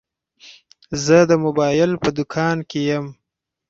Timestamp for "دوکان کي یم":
2.17-3.05